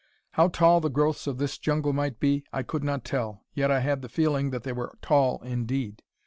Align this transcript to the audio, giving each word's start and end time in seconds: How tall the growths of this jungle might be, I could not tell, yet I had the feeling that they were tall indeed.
How 0.31 0.47
tall 0.47 0.81
the 0.81 0.89
growths 0.89 1.27
of 1.27 1.37
this 1.37 1.59
jungle 1.59 1.93
might 1.93 2.19
be, 2.19 2.43
I 2.51 2.63
could 2.63 2.83
not 2.83 3.05
tell, 3.05 3.43
yet 3.53 3.69
I 3.69 3.81
had 3.81 4.01
the 4.01 4.09
feeling 4.09 4.49
that 4.49 4.63
they 4.63 4.71
were 4.73 4.97
tall 5.03 5.39
indeed. 5.43 6.01